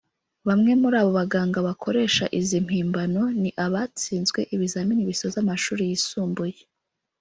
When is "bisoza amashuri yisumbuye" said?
5.09-6.57